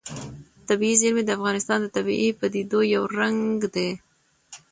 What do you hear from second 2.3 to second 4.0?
پدیدو یو رنګ دی.